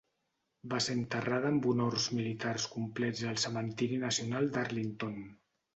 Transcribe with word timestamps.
Va 0.71 0.79
ser 0.85 0.95
enterrada 0.99 1.51
amb 1.55 1.67
honors 1.73 2.09
militars 2.21 2.67
complets 2.75 3.25
al 3.35 3.39
cementiri 3.47 4.05
nacional 4.09 4.55
d'Arlington. 4.59 5.21